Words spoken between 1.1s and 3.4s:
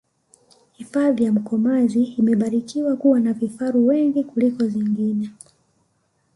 ya mkomazi imebarikiwa kuwa na